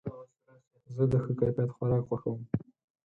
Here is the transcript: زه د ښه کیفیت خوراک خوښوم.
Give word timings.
زه 0.95 1.03
د 1.11 1.13
ښه 1.23 1.31
کیفیت 1.39 1.69
خوراک 1.75 2.03
خوښوم. 2.09 2.41